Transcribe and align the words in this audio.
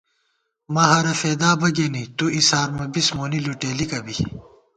مَہَرہ 0.73 1.13
فېدا 1.19 1.51
بہ 1.59 1.69
گېنی 1.75 2.03
تُو 2.17 2.25
اِسارمہ 2.37 2.85
بِس 2.93 3.07
مونی 3.15 3.39
لُٹېلِکہ 3.45 3.99
بی 4.05 4.15